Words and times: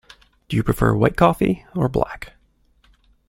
Do 0.49 0.57
you 0.57 0.63
prefer 0.63 0.95
white 0.95 1.15
coffee, 1.15 1.63
or 1.75 1.87
black? 1.87 2.33